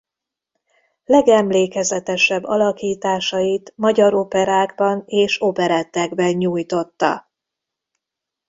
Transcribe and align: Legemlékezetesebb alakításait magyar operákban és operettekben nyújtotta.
Legemlékezetesebb 1.05 2.43
alakításait 2.43 3.73
magyar 3.75 4.13
operákban 4.13 5.03
és 5.05 5.41
operettekben 5.41 6.33
nyújtotta. 6.33 7.31